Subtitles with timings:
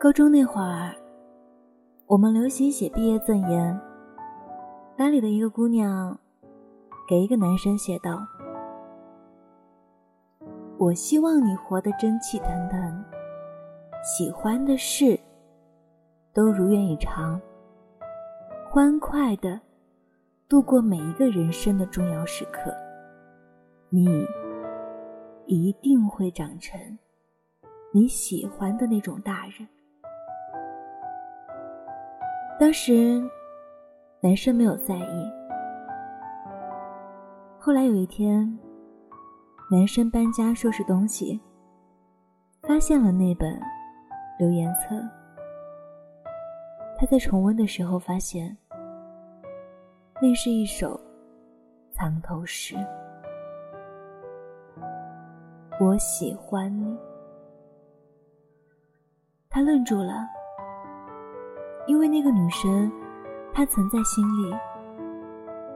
[0.00, 0.94] 高中那会儿，
[2.06, 3.80] 我们流行写毕业赠言。
[4.96, 6.16] 班里的一个姑娘
[7.08, 8.24] 给一个男生写道
[10.78, 13.04] ：“我希望你活得蒸气腾腾，
[14.04, 15.18] 喜欢的事
[16.32, 17.40] 都如愿以偿，
[18.70, 19.60] 欢快的
[20.48, 22.72] 度过每一个人生的重要时刻。
[23.88, 24.24] 你
[25.46, 26.80] 一定会长成
[27.90, 29.66] 你喜欢的那种大人。”
[32.58, 33.22] 当时，
[34.20, 35.32] 男生没有在意。
[37.56, 38.58] 后来有一天，
[39.70, 41.40] 男生搬家收拾东西，
[42.62, 43.56] 发现了那本
[44.40, 45.00] 留言册。
[46.98, 48.56] 他在重温的时候发现，
[50.20, 51.00] 那是一首
[51.92, 52.74] 藏头诗。
[55.78, 56.98] 我喜欢你。
[59.48, 60.37] 他愣住了。
[61.88, 62.92] 因为那个女生，
[63.52, 64.54] 他曾在心里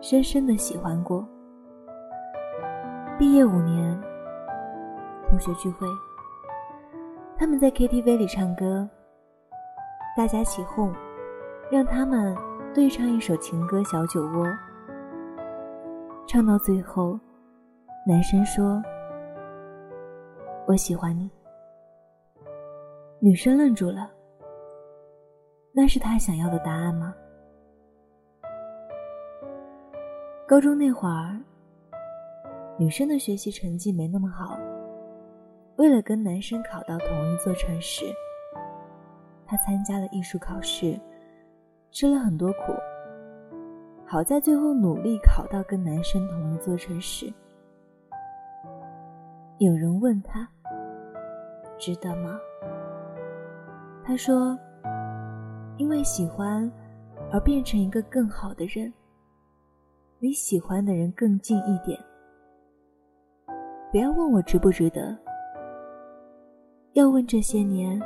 [0.00, 1.26] 深深的喜欢过。
[3.18, 4.00] 毕业五年，
[5.28, 5.86] 同学聚会，
[7.36, 8.88] 他们在 KTV 里唱歌，
[10.16, 10.94] 大家起哄，
[11.70, 12.36] 让他们
[12.72, 14.46] 对唱一首情歌《小酒窝》。
[16.28, 17.18] 唱到最后，
[18.06, 18.80] 男生说
[20.68, 21.28] ：“我喜欢你。”
[23.18, 24.08] 女生愣住了。
[25.78, 27.14] 那是他想要的答案吗？
[30.48, 31.38] 高中那会儿，
[32.78, 34.58] 女生的学习成绩没那么好，
[35.76, 38.06] 为了跟男生考到同一座城市，
[39.44, 40.98] 她参加了艺术考试，
[41.90, 42.72] 吃了很多苦，
[44.06, 47.30] 好在最后努力考到跟男生同一座城市。
[49.58, 50.48] 有人问他，
[51.76, 52.40] 值得吗？
[54.02, 54.58] 他说。
[55.78, 56.70] 因为喜欢，
[57.30, 58.92] 而变成一个更好的人，
[60.20, 61.98] 离喜欢的人更近一点。
[63.92, 65.16] 不要问我值不值得，
[66.94, 68.00] 要问这些年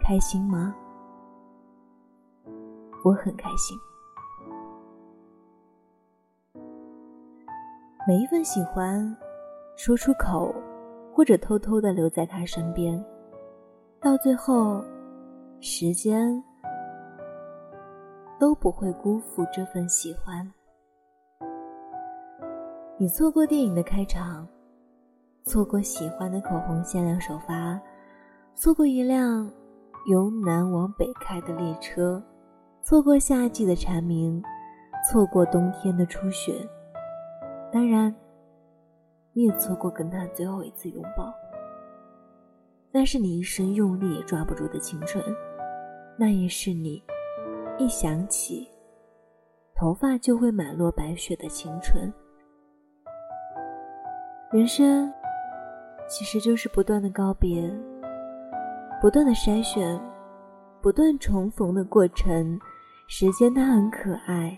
[0.00, 0.74] 开心吗？
[3.04, 3.76] 我很开心。
[8.06, 9.16] 每一份喜欢，
[9.76, 10.54] 说出口，
[11.12, 13.04] 或者偷偷的留在他身边，
[14.00, 14.84] 到最后，
[15.60, 16.42] 时间。
[18.40, 20.50] 都不会辜负这份喜欢。
[22.96, 24.48] 你错过电影的开场，
[25.44, 27.78] 错过喜欢的口红限量首发，
[28.54, 29.50] 错过一辆
[30.06, 32.22] 由南往北开的列车，
[32.82, 34.42] 错过夏季的蝉鸣，
[35.06, 36.66] 错过冬天的初雪。
[37.70, 38.14] 当然，
[39.34, 41.30] 你也错过跟他最后一次拥抱。
[42.90, 45.22] 那是你一生用力也抓不住的青春，
[46.16, 47.02] 那也是你。
[47.80, 48.68] 一想起，
[49.74, 52.12] 头发就会满落白雪的青春。
[54.52, 55.10] 人生
[56.06, 57.62] 其实就是不断的告别，
[59.00, 59.98] 不断的筛选，
[60.82, 62.60] 不断重逢的过程。
[63.08, 64.54] 时间它很可爱，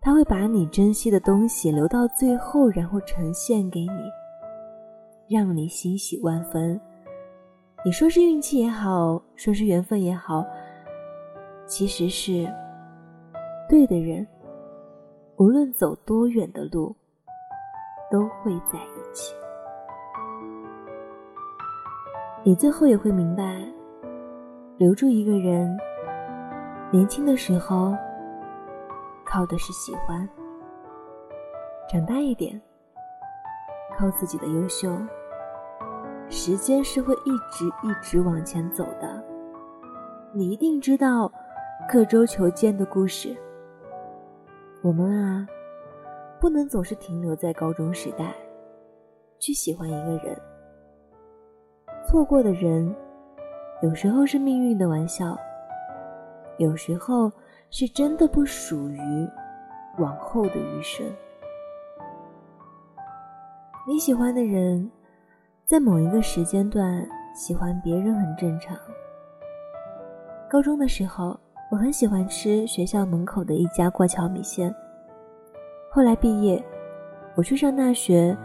[0.00, 6.80] 它会把你珍惜的东西留到最后，然后呈现给你，让你欣喜万分。
[7.84, 10.42] 你说是运气也好，说是缘分也好。
[11.70, 12.52] 其实是
[13.68, 14.26] 对的人，
[15.36, 16.92] 无论走多远的路，
[18.10, 19.32] 都会在一起。
[22.42, 23.64] 你最后也会明白，
[24.78, 25.78] 留住一个人，
[26.90, 27.96] 年轻的时候
[29.24, 30.28] 靠的是喜欢，
[31.88, 32.60] 长大一点
[33.96, 34.90] 靠自己的优秀。
[36.28, 39.24] 时间是会一直一直往前走的，
[40.32, 41.30] 你一定知道。
[41.90, 43.36] 刻舟求剑的故事。
[44.80, 45.44] 我们啊，
[46.38, 48.32] 不能总是停留在高中时代，
[49.40, 50.40] 去喜欢一个人。
[52.06, 52.94] 错过的人，
[53.82, 55.36] 有时候是命运的玩笑，
[56.58, 57.28] 有时候
[57.70, 59.28] 是真的不属于
[59.98, 61.04] 往后的余生。
[63.84, 64.88] 你喜欢的人，
[65.66, 67.04] 在某一个时间段
[67.34, 68.78] 喜欢别人很正常。
[70.48, 71.36] 高中的时候。
[71.70, 74.74] 我很喜欢吃学校门口的一家过桥米线。
[75.88, 76.60] 后来毕业，
[77.36, 78.36] 我去上大学，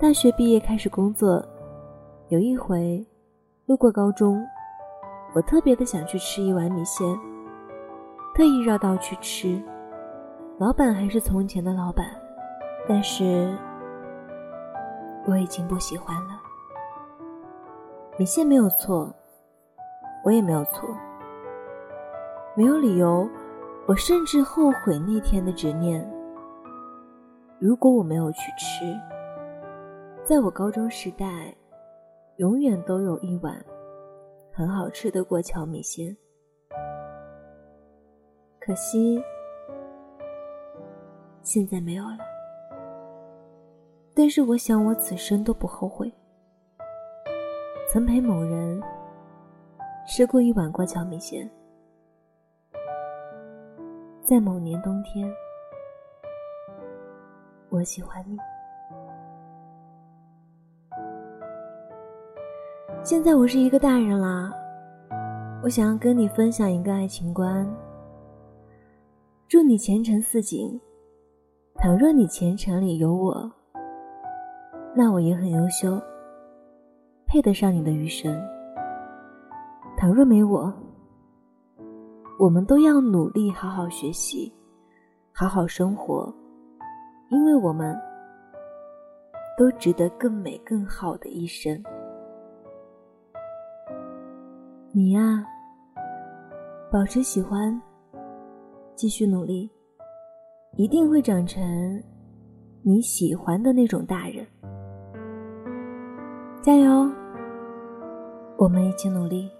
[0.00, 1.44] 大学毕业开始工作。
[2.26, 3.06] 有一回，
[3.66, 4.44] 路过高中，
[5.32, 7.06] 我特别的想去吃一碗米线，
[8.34, 9.62] 特意绕道去吃。
[10.58, 12.04] 老板还是从前的老板，
[12.88, 13.56] 但是
[15.24, 16.30] 我已经不喜欢了。
[18.18, 19.14] 米线没有错，
[20.24, 20.88] 我也没有错，
[22.56, 23.28] 没有理由。
[23.86, 26.04] 我甚至后悔那天的执念。
[27.60, 28.98] 如果我没有去吃，
[30.24, 31.54] 在我高中时代，
[32.38, 33.64] 永远都有一碗
[34.52, 36.16] 很好吃的过桥米线。
[38.58, 39.22] 可惜，
[41.42, 42.18] 现在没有了。
[44.12, 46.12] 但是我想，我此生都不后悔，
[47.88, 48.82] 曾陪某人
[50.08, 51.48] 吃过一碗过桥米线。
[54.26, 55.32] 在某年冬天，
[57.68, 58.36] 我喜欢你。
[63.04, 64.52] 现在我是一个大人啦，
[65.62, 67.72] 我想要跟你分享一个爱情观。
[69.46, 70.80] 祝你前程似锦。
[71.76, 73.48] 倘若你前程里有我，
[74.92, 76.02] 那我也很优秀，
[77.28, 78.36] 配得上你的余生。
[79.96, 80.74] 倘若没我，
[82.38, 84.52] 我们都要努力好好学习，
[85.32, 86.30] 好好生活，
[87.30, 87.96] 因为我们
[89.56, 91.82] 都值得更美更好的一生。
[94.92, 95.42] 你呀，
[96.92, 97.80] 保持喜欢，
[98.94, 99.70] 继续努力，
[100.76, 101.62] 一定会长成
[102.82, 104.46] 你喜欢的那种大人。
[106.60, 107.10] 加油，
[108.58, 109.50] 我们一起努力。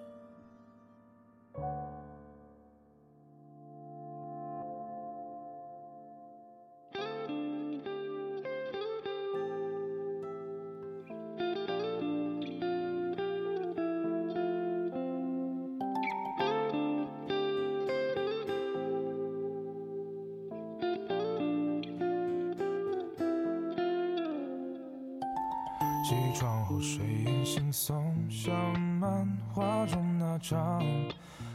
[26.39, 30.83] 窗后睡眼惺忪，像漫画中那张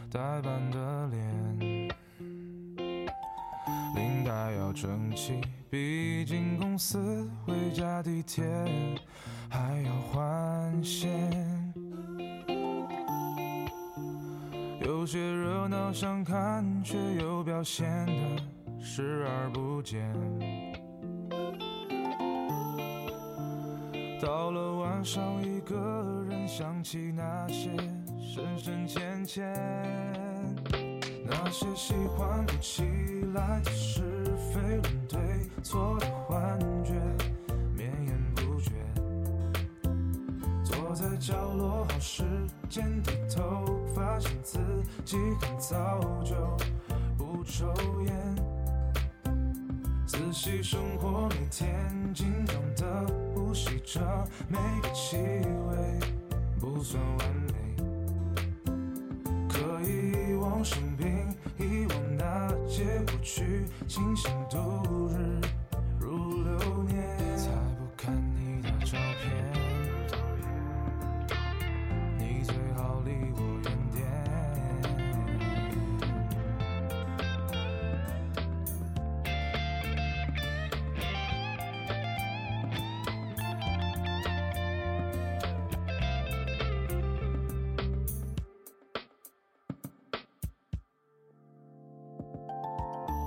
[0.10, 1.88] 呆板的脸。
[3.94, 5.40] 领带要整齐，
[5.70, 8.44] 毕竟公司回家地铁
[9.52, 11.32] 还要换线。
[14.84, 20.12] 有些热闹想看，却又表现得视而不见。
[24.22, 27.72] 到了晚上，一个人想起那些
[28.20, 29.52] 深深浅浅，
[31.26, 32.84] 那些喜欢不起
[33.34, 34.04] 来的是
[34.54, 35.20] 非论对
[35.64, 36.94] 错的幻觉，
[37.76, 38.72] 绵延不绝。
[40.64, 42.24] 坐在角落好时
[42.70, 43.66] 间低头，
[43.96, 44.60] 发现自
[45.04, 46.36] 己很早就
[47.18, 47.74] 不抽
[48.06, 48.41] 烟。
[50.12, 54.02] 仔细生活，每天紧张的呼吸着
[54.50, 56.00] 每个气味，
[56.60, 57.54] 不算完美。
[59.48, 65.40] 可以遗忘生病，遗忘那些过去，清醒度日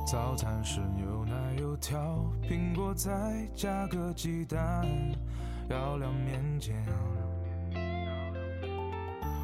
[0.07, 3.11] 早餐是牛奶油条，苹果再
[3.55, 4.87] 加个鸡蛋，
[5.71, 6.77] 要两面煎。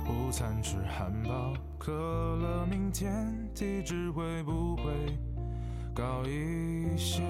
[0.06, 4.82] 午餐吃汉堡，可乐，明天体脂会不会
[5.94, 7.22] 高一些？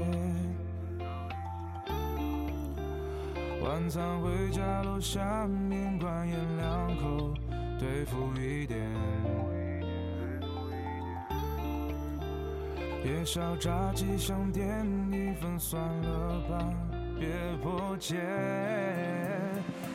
[3.63, 7.33] 晚餐回家楼下面馆咽两口，
[7.79, 8.91] 对付一点。
[13.03, 16.73] 夜宵炸鸡想点一份，算了吧，
[17.19, 17.31] 别
[17.63, 18.17] 破戒。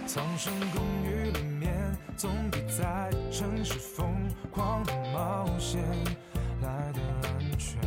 [0.08, 4.08] 苍生公寓里面，总比在城市疯
[4.50, 5.82] 狂的冒险
[6.62, 7.80] 来的安全。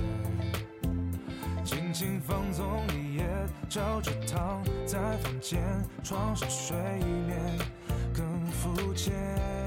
[1.64, 3.24] 尽情放纵一夜，
[3.68, 5.60] 照着躺在房间
[6.04, 6.76] 床上睡
[7.26, 7.58] 眠
[8.14, 9.57] 更肤浅。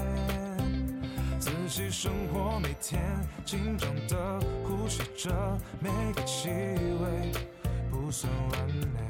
[1.42, 3.02] 仔细生活，每天
[3.44, 7.32] 紧张的呼吸着每个气味，
[7.90, 9.00] 不算完美。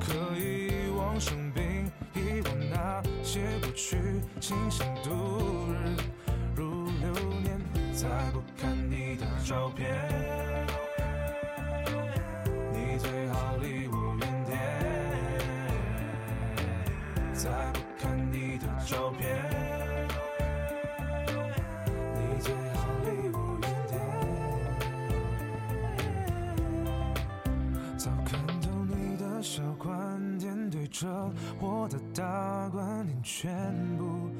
[0.00, 3.98] 可以遗忘生病，遗忘那些过去，
[4.40, 5.76] 清醒度日
[6.56, 7.60] 如流年。
[7.92, 8.40] 再不
[31.04, 31.30] 着
[31.60, 33.52] 我的大观念，全
[33.98, 34.30] 部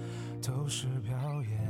[0.40, 1.60] 都是表演。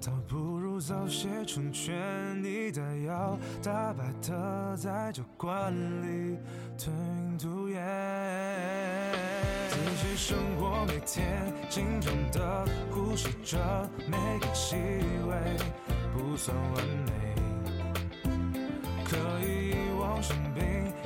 [0.00, 6.38] 倒不如早些成全你的腰，大白的在酒馆里
[6.78, 7.78] 吞云吐烟。
[9.68, 13.58] 自己生活每天紧张的呼吸着
[14.06, 14.76] 每个气
[15.28, 15.36] 味，
[16.14, 17.12] 不算完美。
[19.04, 20.62] 可以遗忘生病，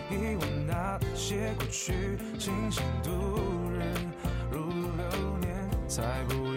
[0.08, 0.53] 遗忘
[1.00, 3.10] 那些过去，清醒度
[3.72, 3.82] 日
[4.50, 4.60] 如
[4.96, 6.53] 流年，才不。